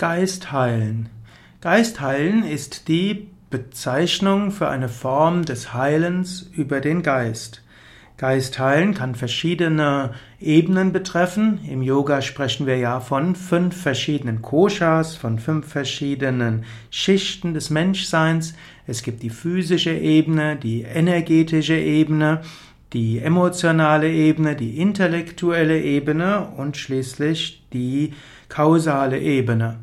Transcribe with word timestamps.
Geistheilen. 0.00 1.10
Geistheilen 1.60 2.42
ist 2.42 2.88
die 2.88 3.28
Bezeichnung 3.50 4.50
für 4.50 4.66
eine 4.70 4.88
Form 4.88 5.44
des 5.44 5.74
Heilens 5.74 6.50
über 6.54 6.80
den 6.80 7.02
Geist. 7.02 7.62
Geistheilen 8.16 8.94
kann 8.94 9.14
verschiedene 9.14 10.14
Ebenen 10.40 10.92
betreffen. 10.92 11.60
Im 11.68 11.82
Yoga 11.82 12.22
sprechen 12.22 12.66
wir 12.66 12.78
ja 12.78 13.00
von 13.00 13.34
fünf 13.36 13.76
verschiedenen 13.76 14.40
Koshas, 14.40 15.16
von 15.16 15.38
fünf 15.38 15.68
verschiedenen 15.68 16.64
Schichten 16.88 17.52
des 17.52 17.68
Menschseins. 17.68 18.54
Es 18.86 19.02
gibt 19.02 19.22
die 19.22 19.28
physische 19.28 19.92
Ebene, 19.92 20.56
die 20.56 20.80
energetische 20.80 21.76
Ebene, 21.76 22.40
die 22.92 23.20
emotionale 23.20 24.10
Ebene, 24.10 24.56
die 24.56 24.78
intellektuelle 24.78 25.80
Ebene 25.80 26.48
und 26.56 26.76
schließlich 26.76 27.66
die 27.72 28.14
kausale 28.48 29.18
Ebene. 29.18 29.76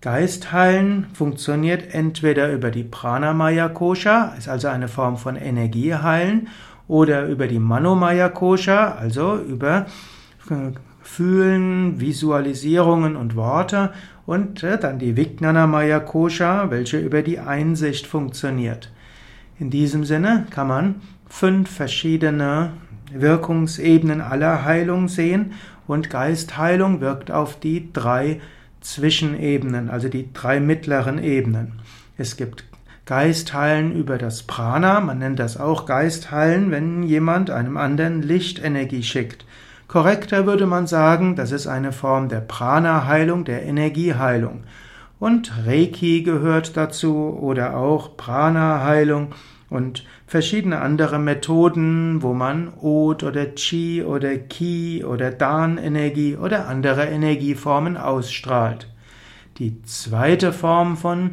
Geistheilen 0.00 1.06
funktioniert 1.12 1.94
entweder 1.94 2.50
über 2.52 2.70
die 2.70 2.84
Pranamaya 2.84 3.68
Kosha, 3.68 4.34
ist 4.38 4.48
also 4.48 4.68
eine 4.68 4.88
Form 4.88 5.16
von 5.16 5.36
Energieheilen, 5.36 6.48
oder 6.88 7.26
über 7.26 7.46
die 7.46 7.60
Manomaya 7.60 8.28
Kosha, 8.28 8.92
also 8.92 9.36
über 9.36 9.86
äh, 10.50 10.72
Fühlen, 11.02 12.00
Visualisierungen 12.00 13.14
und 13.14 13.36
Worte 13.36 13.92
und 14.26 14.64
äh, 14.64 14.76
dann 14.76 14.98
die 14.98 15.16
Vijnanamaya 15.16 16.00
Kosha, 16.00 16.70
welche 16.70 16.98
über 16.98 17.22
die 17.22 17.38
Einsicht 17.38 18.08
funktioniert. 18.08 18.90
In 19.60 19.70
diesem 19.70 20.04
Sinne 20.04 20.46
kann 20.50 20.66
man 20.66 20.94
fünf 21.30 21.70
verschiedene 21.70 22.72
Wirkungsebenen 23.12 24.20
aller 24.20 24.64
Heilung 24.64 25.08
sehen 25.08 25.52
und 25.86 26.10
Geistheilung 26.10 27.00
wirkt 27.00 27.30
auf 27.30 27.58
die 27.58 27.92
drei 27.92 28.40
Zwischenebenen, 28.80 29.88
also 29.88 30.08
die 30.08 30.32
drei 30.32 30.60
mittleren 30.60 31.22
Ebenen. 31.22 31.80
Es 32.18 32.36
gibt 32.36 32.64
Geistheilen 33.06 33.92
über 33.92 34.18
das 34.18 34.42
Prana, 34.42 35.00
man 35.00 35.18
nennt 35.18 35.38
das 35.38 35.58
auch 35.58 35.86
Geistheilen, 35.86 36.70
wenn 36.70 37.02
jemand 37.02 37.50
einem 37.50 37.76
anderen 37.76 38.22
Lichtenergie 38.22 39.02
schickt. 39.02 39.44
Korrekter 39.88 40.46
würde 40.46 40.66
man 40.66 40.86
sagen, 40.86 41.34
das 41.34 41.50
ist 41.50 41.66
eine 41.66 41.92
Form 41.92 42.28
der 42.28 42.40
Prana-Heilung, 42.40 43.44
der 43.44 43.64
Energieheilung. 43.64 44.64
Und 45.18 45.52
Reiki 45.66 46.22
gehört 46.22 46.76
dazu 46.76 47.36
oder 47.40 47.76
auch 47.76 48.16
Prana-Heilung 48.16 49.34
und 49.70 50.04
verschiedene 50.26 50.80
andere 50.80 51.18
Methoden, 51.18 52.22
wo 52.22 52.34
man 52.34 52.72
Od 52.80 53.22
oder 53.22 53.54
Chi 53.54 54.02
oder 54.02 54.36
Ki 54.36 55.04
oder 55.04 55.30
Dan-Energie 55.30 56.36
oder 56.36 56.68
andere 56.68 57.06
Energieformen 57.06 57.96
ausstrahlt. 57.96 58.88
Die 59.58 59.80
zweite 59.82 60.52
Form 60.52 60.96
von 60.96 61.30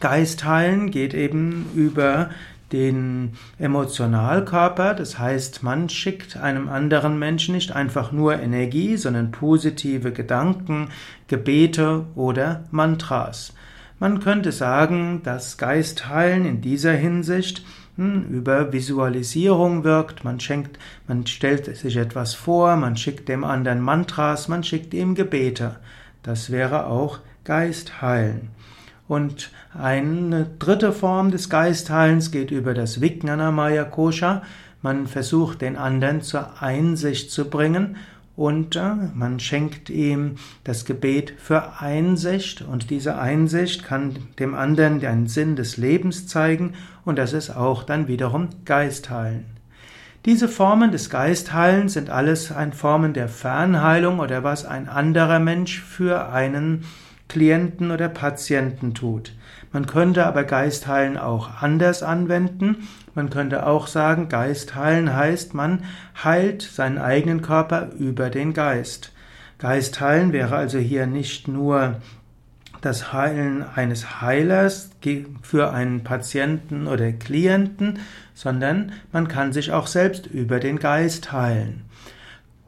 Geistheilen 0.00 0.90
geht 0.90 1.14
eben 1.14 1.66
über 1.74 2.30
den 2.72 3.32
Emotionalkörper, 3.58 4.94
das 4.94 5.18
heißt, 5.18 5.62
man 5.62 5.88
schickt 5.88 6.36
einem 6.36 6.68
anderen 6.68 7.18
Menschen 7.18 7.54
nicht 7.54 7.72
einfach 7.72 8.10
nur 8.10 8.40
Energie, 8.40 8.96
sondern 8.96 9.30
positive 9.30 10.12
Gedanken, 10.12 10.88
Gebete 11.28 12.06
oder 12.16 12.64
Mantras. 12.72 13.54
Man 13.98 14.20
könnte 14.20 14.52
sagen, 14.52 15.22
dass 15.22 15.56
Geistheilen 15.56 16.44
in 16.44 16.60
dieser 16.60 16.92
Hinsicht 16.92 17.64
hm, 17.96 18.28
über 18.28 18.72
Visualisierung 18.72 19.84
wirkt. 19.84 20.22
Man 20.22 20.38
schenkt, 20.38 20.78
man 21.08 21.26
stellt 21.26 21.74
sich 21.76 21.96
etwas 21.96 22.34
vor, 22.34 22.76
man 22.76 22.96
schickt 22.96 23.28
dem 23.28 23.42
anderen 23.42 23.80
Mantras, 23.80 24.48
man 24.48 24.62
schickt 24.62 24.92
ihm 24.92 25.14
Gebete. 25.14 25.76
Das 26.22 26.50
wäre 26.50 26.86
auch 26.86 27.20
Geistheilen. 27.44 28.48
Und 29.08 29.50
eine 29.72 30.46
dritte 30.58 30.92
Form 30.92 31.30
des 31.30 31.48
Geistheilens 31.48 32.30
geht 32.30 32.50
über 32.50 32.74
das 32.74 33.00
Vijnanamaya 33.00 33.84
Kosha. 33.84 34.42
Man 34.82 35.06
versucht 35.06 35.62
den 35.62 35.76
anderen 35.76 36.20
zur 36.20 36.60
Einsicht 36.60 37.30
zu 37.30 37.48
bringen 37.48 37.96
und 38.36 38.78
man 39.14 39.40
schenkt 39.40 39.88
ihm 39.88 40.36
das 40.62 40.84
Gebet 40.84 41.34
für 41.38 41.80
Einsicht 41.80 42.62
und 42.62 42.90
diese 42.90 43.18
Einsicht 43.18 43.84
kann 43.84 44.16
dem 44.38 44.54
anderen 44.54 45.00
den 45.00 45.26
Sinn 45.26 45.56
des 45.56 45.78
Lebens 45.78 46.26
zeigen 46.26 46.74
und 47.04 47.18
das 47.18 47.32
ist 47.32 47.50
auch 47.50 47.82
dann 47.82 48.08
wiederum 48.08 48.48
Geistheilen. 48.64 49.46
Diese 50.26 50.48
Formen 50.48 50.90
des 50.90 51.08
Geistheilens 51.08 51.92
sind 51.92 52.10
alles 52.10 52.50
ein 52.50 52.72
Formen 52.72 53.14
der 53.14 53.28
Fernheilung 53.28 54.18
oder 54.18 54.42
was 54.42 54.64
ein 54.64 54.88
anderer 54.88 55.38
Mensch 55.38 55.80
für 55.80 56.30
einen 56.30 56.84
Klienten 57.28 57.90
oder 57.90 58.08
Patienten 58.08 58.94
tut. 58.94 59.32
Man 59.72 59.86
könnte 59.86 60.26
aber 60.26 60.44
Geistheilen 60.44 61.18
auch 61.18 61.62
anders 61.62 62.02
anwenden. 62.02 62.88
Man 63.14 63.30
könnte 63.30 63.66
auch 63.66 63.88
sagen, 63.88 64.28
Geistheilen 64.28 65.14
heißt, 65.14 65.54
man 65.54 65.84
heilt 66.22 66.62
seinen 66.62 66.98
eigenen 66.98 67.42
Körper 67.42 67.90
über 67.98 68.30
den 68.30 68.54
Geist. 68.54 69.12
Geistheilen 69.58 70.32
wäre 70.32 70.56
also 70.56 70.78
hier 70.78 71.06
nicht 71.06 71.48
nur 71.48 71.96
das 72.80 73.12
Heilen 73.12 73.64
eines 73.74 74.20
Heilers 74.20 74.90
für 75.42 75.72
einen 75.72 76.04
Patienten 76.04 76.86
oder 76.86 77.10
Klienten, 77.12 77.98
sondern 78.34 78.92
man 79.12 79.28
kann 79.28 79.52
sich 79.52 79.72
auch 79.72 79.86
selbst 79.86 80.26
über 80.26 80.60
den 80.60 80.78
Geist 80.78 81.32
heilen. 81.32 81.82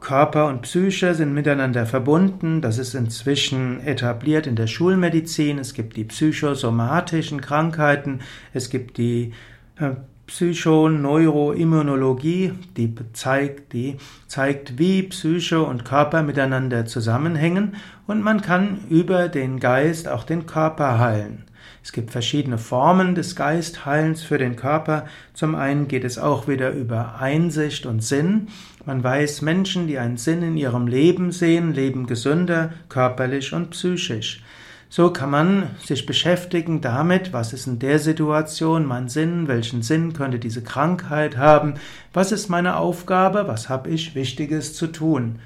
Körper 0.00 0.46
und 0.46 0.62
Psyche 0.62 1.14
sind 1.14 1.34
miteinander 1.34 1.86
verbunden. 1.86 2.60
Das 2.60 2.78
ist 2.78 2.94
inzwischen 2.94 3.80
etabliert 3.80 4.46
in 4.46 4.56
der 4.56 4.68
Schulmedizin. 4.68 5.58
Es 5.58 5.74
gibt 5.74 5.96
die 5.96 6.04
psychosomatischen 6.04 7.40
Krankheiten. 7.40 8.20
Es 8.52 8.70
gibt 8.70 8.96
die 8.96 9.32
äh, 9.78 9.90
Psychoneuroimmunologie, 10.28 12.52
die 12.76 12.94
zeigt, 13.14 13.72
die 13.72 13.96
zeigt, 14.26 14.78
wie 14.78 15.04
Psyche 15.04 15.62
und 15.62 15.86
Körper 15.86 16.22
miteinander 16.22 16.84
zusammenhängen. 16.86 17.76
Und 18.06 18.22
man 18.22 18.42
kann 18.42 18.80
über 18.90 19.28
den 19.28 19.58
Geist 19.58 20.06
auch 20.06 20.24
den 20.24 20.44
Körper 20.46 20.98
heilen. 20.98 21.44
Es 21.88 21.92
gibt 21.92 22.10
verschiedene 22.10 22.58
Formen 22.58 23.14
des 23.14 23.34
Geistheilens 23.34 24.22
für 24.22 24.36
den 24.36 24.56
Körper. 24.56 25.06
Zum 25.32 25.54
einen 25.54 25.88
geht 25.88 26.04
es 26.04 26.18
auch 26.18 26.46
wieder 26.46 26.70
über 26.70 27.18
Einsicht 27.18 27.86
und 27.86 28.04
Sinn. 28.04 28.48
Man 28.84 29.02
weiß, 29.02 29.40
Menschen, 29.40 29.86
die 29.86 29.98
einen 29.98 30.18
Sinn 30.18 30.42
in 30.42 30.58
ihrem 30.58 30.86
Leben 30.86 31.32
sehen, 31.32 31.72
leben 31.72 32.06
gesünder, 32.06 32.74
körperlich 32.90 33.54
und 33.54 33.70
psychisch. 33.70 34.42
So 34.90 35.14
kann 35.14 35.30
man 35.30 35.70
sich 35.82 36.04
beschäftigen 36.04 36.82
damit, 36.82 37.32
was 37.32 37.54
ist 37.54 37.66
in 37.66 37.78
der 37.78 37.98
Situation 37.98 38.84
mein 38.84 39.08
Sinn, 39.08 39.48
welchen 39.48 39.80
Sinn 39.80 40.12
könnte 40.12 40.38
diese 40.38 40.62
Krankheit 40.62 41.38
haben, 41.38 41.76
was 42.12 42.32
ist 42.32 42.50
meine 42.50 42.76
Aufgabe, 42.76 43.48
was 43.48 43.70
habe 43.70 43.88
ich 43.88 44.14
Wichtiges 44.14 44.74
zu 44.74 44.88
tun. 44.88 45.38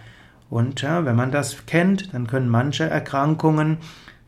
Und 0.50 0.82
ja, 0.82 1.04
wenn 1.04 1.14
man 1.14 1.31
das 1.31 1.66
kennt, 1.66 2.12
dann 2.12 2.26
können 2.26 2.48
manche 2.48 2.82
Erkrankungen 2.82 3.78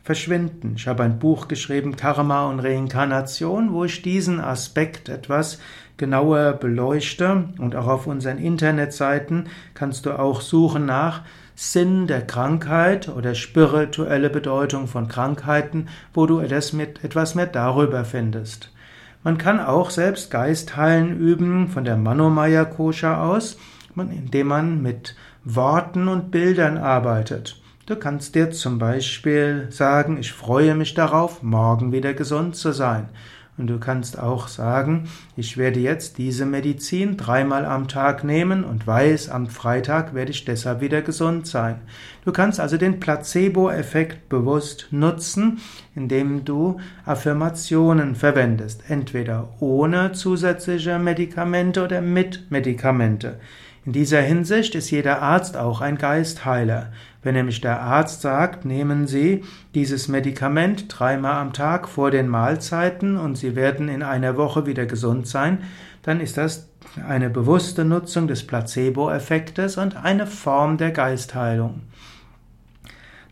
verschwinden. 0.05 0.75
Ich 0.77 0.87
habe 0.87 1.03
ein 1.03 1.17
Buch 1.17 1.47
geschrieben, 1.47 1.95
Karma 1.97 2.45
und 2.45 2.59
Reinkarnation, 2.59 3.73
wo 3.73 3.85
ich 3.85 4.03
diesen 4.03 4.39
Aspekt 4.39 5.09
etwas 5.09 5.59
genauer 5.97 6.53
beleuchte 6.53 7.49
und 7.57 7.75
auch 7.75 7.87
auf 7.87 8.05
unseren 8.05 8.37
Internetseiten 8.37 9.47
kannst 9.73 10.05
du 10.05 10.11
auch 10.11 10.41
suchen 10.41 10.85
nach 10.85 11.23
Sinn 11.55 12.05
der 12.05 12.21
Krankheit 12.21 13.09
oder 13.09 13.33
spirituelle 13.33 14.29
Bedeutung 14.29 14.87
von 14.87 15.07
Krankheiten, 15.07 15.87
wo 16.13 16.27
du 16.27 16.39
etwas, 16.39 16.71
mit, 16.71 17.03
etwas 17.03 17.33
mehr 17.33 17.47
darüber 17.47 18.05
findest. 18.05 18.71
Man 19.23 19.39
kann 19.39 19.59
auch 19.59 19.89
selbst 19.89 20.29
Geistheilen 20.29 21.17
üben 21.17 21.69
von 21.69 21.83
der 21.83 21.97
Manomaya 21.97 22.65
Kosha 22.65 23.27
aus, 23.27 23.57
indem 23.95 24.47
man 24.47 24.83
mit 24.83 25.15
Worten 25.45 26.09
und 26.09 26.29
Bildern 26.29 26.77
arbeitet. 26.77 27.59
Du 27.87 27.95
kannst 27.95 28.33
dir 28.33 28.49
zum 28.49 28.79
Beispiel 28.79 29.67
sagen, 29.69 30.17
ich 30.17 30.33
freue 30.33 30.73
mich 30.73 30.95
darauf, 30.95 31.43
morgen 31.43 31.91
wieder 31.91 32.15
gesund 32.15 32.55
zu 32.55 32.71
sein. 32.71 33.09
Und 33.59 33.67
du 33.67 33.77
kannst 33.77 34.17
auch 34.17 34.47
sagen, 34.47 35.07
ich 35.37 35.55
werde 35.55 35.79
jetzt 35.79 36.17
diese 36.17 36.47
Medizin 36.47 37.15
dreimal 37.15 37.63
am 37.63 37.87
Tag 37.87 38.23
nehmen 38.23 38.63
und 38.63 38.87
weiß, 38.87 39.29
am 39.29 39.45
Freitag 39.45 40.15
werde 40.15 40.31
ich 40.31 40.45
deshalb 40.45 40.81
wieder 40.81 41.03
gesund 41.03 41.45
sein. 41.45 41.75
Du 42.25 42.31
kannst 42.31 42.59
also 42.59 42.77
den 42.77 42.99
Placebo-Effekt 42.99 44.29
bewusst 44.29 44.87
nutzen, 44.89 45.59
indem 45.93 46.43
du 46.43 46.79
Affirmationen 47.05 48.15
verwendest, 48.15 48.89
entweder 48.89 49.49
ohne 49.59 50.11
zusätzliche 50.13 50.97
Medikamente 50.97 51.83
oder 51.83 52.01
mit 52.01 52.49
Medikamente. 52.49 53.39
In 53.85 53.91
dieser 53.91 54.21
Hinsicht 54.21 54.73
ist 54.73 54.89
jeder 54.89 55.21
Arzt 55.21 55.55
auch 55.55 55.79
ein 55.79 55.99
Geistheiler. 55.99 56.91
Wenn 57.21 57.35
nämlich 57.35 57.61
der 57.61 57.81
Arzt 57.81 58.21
sagt, 58.21 58.65
nehmen 58.65 59.05
Sie 59.05 59.43
dieses 59.75 60.07
Medikament 60.07 60.85
dreimal 60.87 61.35
am 61.35 61.53
Tag 61.53 61.87
vor 61.87 62.09
den 62.09 62.27
Mahlzeiten 62.27 63.15
und 63.15 63.37
Sie 63.37 63.55
werden 63.55 63.87
in 63.87 64.01
einer 64.01 64.37
Woche 64.37 64.65
wieder 64.65 64.87
gesund 64.87 65.27
sein, 65.27 65.59
dann 66.01 66.19
ist 66.19 66.37
das 66.37 66.67
eine 67.07 67.29
bewusste 67.29 67.85
Nutzung 67.85 68.27
des 68.27 68.47
Placebo-Effektes 68.47 69.77
und 69.77 69.97
eine 69.97 70.25
Form 70.25 70.77
der 70.77 70.89
Geistheilung. 70.89 71.81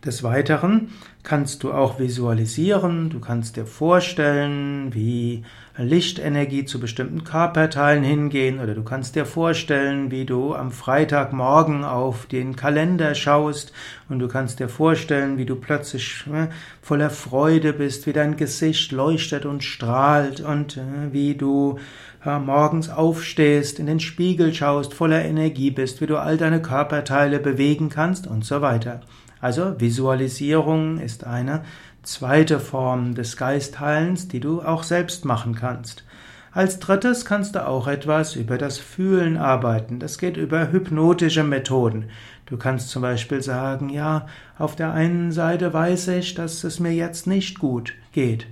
Des 0.04 0.22
Weiteren 0.22 0.90
kannst 1.22 1.62
du 1.62 1.72
auch 1.72 1.98
visualisieren, 1.98 3.08
du 3.08 3.20
kannst 3.20 3.56
dir 3.56 3.64
vorstellen, 3.64 4.92
wie 4.92 5.44
Lichtenergie 5.76 6.66
zu 6.66 6.78
bestimmten 6.78 7.24
Körperteilen 7.24 8.04
hingehen. 8.04 8.60
Oder 8.60 8.74
du 8.74 8.84
kannst 8.84 9.16
dir 9.16 9.26
vorstellen, 9.26 10.10
wie 10.10 10.24
du 10.24 10.54
am 10.54 10.70
Freitagmorgen 10.70 11.84
auf 11.84 12.26
den 12.26 12.54
Kalender 12.54 13.14
schaust. 13.14 13.72
Und 14.08 14.20
du 14.20 14.28
kannst 14.28 14.60
dir 14.60 14.68
vorstellen, 14.68 15.36
wie 15.36 15.46
du 15.46 15.56
plötzlich 15.56 16.24
äh, 16.32 16.46
voller 16.80 17.10
Freude 17.10 17.72
bist, 17.72 18.06
wie 18.06 18.12
dein 18.12 18.36
Gesicht 18.36 18.92
leuchtet 18.92 19.46
und 19.46 19.64
strahlt. 19.64 20.40
Und 20.40 20.76
äh, 20.76 21.12
wie 21.12 21.34
du 21.34 21.78
äh, 22.24 22.38
morgens 22.38 22.88
aufstehst, 22.88 23.80
in 23.80 23.86
den 23.86 24.00
Spiegel 24.00 24.54
schaust, 24.54 24.94
voller 24.94 25.24
Energie 25.24 25.72
bist, 25.72 26.00
wie 26.00 26.06
du 26.06 26.18
all 26.18 26.36
deine 26.36 26.62
Körperteile 26.62 27.40
bewegen 27.40 27.88
kannst 27.88 28.28
und 28.28 28.44
so 28.44 28.60
weiter. 28.60 29.00
Also 29.44 29.78
Visualisierung 29.78 30.98
ist 30.98 31.24
eine 31.24 31.64
zweite 32.02 32.58
Form 32.58 33.14
des 33.14 33.36
Geistheilens, 33.36 34.26
die 34.26 34.40
du 34.40 34.62
auch 34.62 34.84
selbst 34.84 35.26
machen 35.26 35.54
kannst. 35.54 36.02
Als 36.50 36.78
drittes 36.78 37.26
kannst 37.26 37.54
du 37.54 37.66
auch 37.66 37.86
etwas 37.86 38.36
über 38.36 38.56
das 38.56 38.78
Fühlen 38.78 39.36
arbeiten. 39.36 39.98
Das 39.98 40.16
geht 40.16 40.38
über 40.38 40.72
hypnotische 40.72 41.44
Methoden. 41.44 42.06
Du 42.46 42.56
kannst 42.56 42.88
zum 42.88 43.02
Beispiel 43.02 43.42
sagen, 43.42 43.90
ja, 43.90 44.28
auf 44.58 44.76
der 44.76 44.94
einen 44.94 45.30
Seite 45.30 45.74
weiß 45.74 46.08
ich, 46.08 46.32
dass 46.32 46.64
es 46.64 46.80
mir 46.80 46.94
jetzt 46.94 47.26
nicht 47.26 47.58
gut 47.58 47.92
geht. 48.12 48.46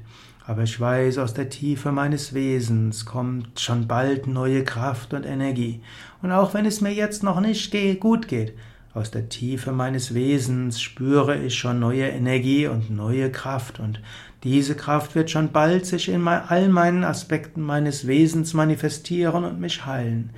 Aber 0.46 0.64
ich 0.64 0.78
weiß, 0.78 1.16
aus 1.16 1.32
der 1.32 1.48
Tiefe 1.48 1.90
meines 1.90 2.34
Wesens 2.34 3.06
kommt 3.06 3.58
schon 3.58 3.88
bald 3.88 4.26
neue 4.26 4.62
Kraft 4.62 5.14
und 5.14 5.24
Energie. 5.24 5.80
Und 6.20 6.32
auch 6.32 6.52
wenn 6.52 6.66
es 6.66 6.82
mir 6.82 6.92
jetzt 6.92 7.22
noch 7.22 7.40
nicht 7.40 7.74
gut 7.98 8.28
geht, 8.28 8.52
aus 8.94 9.10
der 9.10 9.28
Tiefe 9.28 9.72
meines 9.72 10.14
Wesens 10.14 10.80
spüre 10.80 11.38
ich 11.38 11.54
schon 11.54 11.80
neue 11.80 12.08
Energie 12.08 12.66
und 12.66 12.90
neue 12.90 13.30
Kraft 13.32 13.80
und 13.80 14.00
diese 14.44 14.74
Kraft 14.74 15.14
wird 15.14 15.30
schon 15.30 15.52
bald 15.52 15.86
sich 15.86 16.08
in 16.08 16.26
all 16.26 16.68
meinen 16.68 17.04
Aspekten 17.04 17.62
meines 17.62 18.06
Wesens 18.06 18.54
manifestieren 18.54 19.44
und 19.44 19.60
mich 19.60 19.86
heilen. 19.86 20.30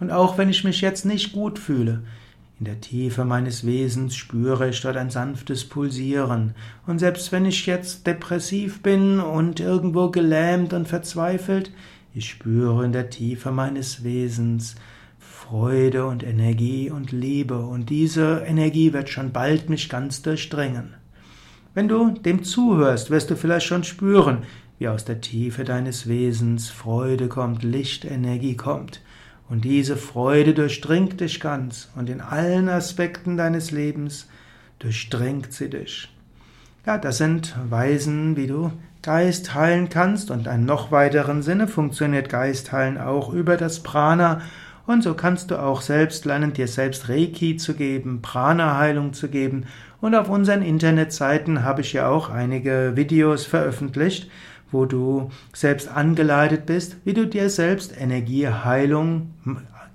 Und 0.00 0.12
auch 0.12 0.38
wenn 0.38 0.48
ich 0.48 0.64
mich 0.64 0.80
jetzt 0.80 1.04
nicht 1.04 1.32
gut 1.32 1.58
fühle, 1.58 2.02
in 2.60 2.64
der 2.64 2.80
Tiefe 2.80 3.24
meines 3.24 3.66
Wesens 3.66 4.16
spüre 4.16 4.68
ich 4.68 4.80
dort 4.80 4.96
ein 4.96 5.10
sanftes 5.10 5.64
Pulsieren. 5.64 6.54
Und 6.86 6.98
selbst 6.98 7.30
wenn 7.30 7.44
ich 7.44 7.66
jetzt 7.66 8.06
depressiv 8.06 8.82
bin 8.82 9.20
und 9.20 9.60
irgendwo 9.60 10.10
gelähmt 10.10 10.72
und 10.72 10.88
verzweifelt, 10.88 11.70
ich 12.14 12.30
spüre 12.30 12.84
in 12.84 12.92
der 12.92 13.10
Tiefe 13.10 13.52
meines 13.52 14.02
Wesens 14.02 14.74
Freude 15.48 16.04
und 16.04 16.24
Energie 16.24 16.90
und 16.90 17.10
Liebe 17.10 17.58
und 17.58 17.88
diese 17.88 18.42
Energie 18.46 18.92
wird 18.92 19.08
schon 19.08 19.32
bald 19.32 19.70
mich 19.70 19.88
ganz 19.88 20.20
durchdringen. 20.20 20.92
Wenn 21.72 21.88
du 21.88 22.10
dem 22.10 22.44
zuhörst, 22.44 23.08
wirst 23.08 23.30
du 23.30 23.34
vielleicht 23.34 23.64
schon 23.64 23.82
spüren, 23.82 24.42
wie 24.78 24.88
aus 24.88 25.06
der 25.06 25.22
Tiefe 25.22 25.64
deines 25.64 26.06
Wesens 26.06 26.68
Freude 26.68 27.28
kommt, 27.28 27.62
Lichtenergie 27.62 28.56
kommt. 28.56 29.00
Und 29.48 29.64
diese 29.64 29.96
Freude 29.96 30.52
durchdringt 30.52 31.18
dich 31.22 31.40
ganz 31.40 31.88
und 31.96 32.10
in 32.10 32.20
allen 32.20 32.68
Aspekten 32.68 33.38
deines 33.38 33.70
Lebens 33.70 34.28
durchdringt 34.80 35.54
sie 35.54 35.70
dich. 35.70 36.14
Ja, 36.84 36.98
das 36.98 37.16
sind 37.16 37.56
Weisen, 37.70 38.36
wie 38.36 38.48
du 38.48 38.70
Geist 39.00 39.54
heilen 39.54 39.88
kannst 39.88 40.30
und 40.30 40.46
in 40.46 40.66
noch 40.66 40.92
weiteren 40.92 41.40
Sinne 41.40 41.68
funktioniert 41.68 42.28
Geist 42.28 42.70
heilen 42.70 42.98
auch 42.98 43.32
über 43.32 43.56
das 43.56 43.82
Prana 43.82 44.42
und 44.88 45.02
so 45.02 45.12
kannst 45.12 45.50
du 45.50 45.60
auch 45.60 45.82
selbst 45.82 46.24
lernen, 46.24 46.54
dir 46.54 46.66
selbst 46.66 47.10
Reiki 47.10 47.58
zu 47.58 47.74
geben, 47.74 48.22
Prana-Heilung 48.22 49.12
zu 49.12 49.28
geben. 49.28 49.66
Und 50.00 50.14
auf 50.14 50.30
unseren 50.30 50.62
Internetseiten 50.62 51.62
habe 51.62 51.82
ich 51.82 51.92
ja 51.92 52.08
auch 52.08 52.30
einige 52.30 52.92
Videos 52.94 53.44
veröffentlicht, 53.44 54.30
wo 54.72 54.86
du 54.86 55.30
selbst 55.52 55.94
angeleitet 55.94 56.64
bist, 56.64 56.96
wie 57.04 57.12
du 57.12 57.26
dir 57.26 57.50
selbst 57.50 58.00
Energieheilung 58.00 59.34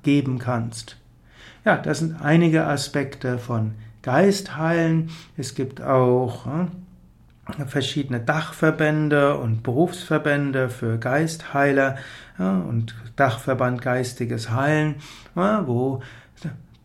geben 0.04 0.38
kannst. 0.38 0.98
Ja, 1.66 1.78
das 1.78 1.98
sind 1.98 2.22
einige 2.22 2.68
Aspekte 2.68 3.40
von 3.40 3.72
Geistheilen. 4.04 5.10
Es 5.38 5.56
gibt 5.56 5.81
auch 5.81 6.45
hm, 6.45 6.68
verschiedene 7.68 8.19
Dachverbände 8.19 9.38
und 9.38 9.63
Berufsverbände 9.63 10.69
für 10.69 10.98
Geistheiler 10.98 11.98
ja, 12.40 12.57
und 12.57 12.95
Dachverband 13.16 13.81
Geistiges 13.81 14.50
Heilen, 14.50 14.95
ja, 15.36 15.68
wo 15.68 16.01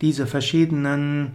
diese 0.01 0.27
verschiedenen 0.27 1.33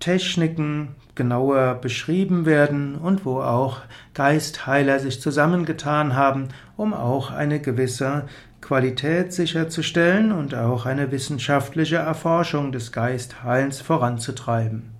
Techniken 0.00 0.94
genauer 1.14 1.74
beschrieben 1.74 2.44
werden 2.44 2.96
und 2.96 3.24
wo 3.24 3.40
auch 3.40 3.78
Geistheiler 4.14 4.98
sich 4.98 5.20
zusammengetan 5.20 6.14
haben, 6.14 6.48
um 6.76 6.92
auch 6.92 7.30
eine 7.30 7.60
gewisse 7.60 8.24
Qualität 8.60 9.32
sicherzustellen 9.32 10.32
und 10.32 10.54
auch 10.54 10.86
eine 10.86 11.10
wissenschaftliche 11.12 11.96
Erforschung 11.96 12.72
des 12.72 12.92
Geistheilens 12.92 13.80
voranzutreiben. 13.80 14.95